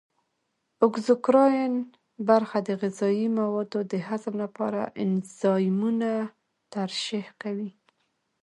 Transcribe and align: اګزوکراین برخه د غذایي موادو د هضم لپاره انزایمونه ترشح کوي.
اګزوکراین 0.85 1.73
برخه 2.27 2.57
د 2.67 2.69
غذایي 2.81 3.27
موادو 3.39 3.79
د 3.91 3.93
هضم 4.07 4.33
لپاره 4.43 4.81
انزایمونه 5.05 6.09
ترشح 6.73 7.25
کوي. 7.41 7.71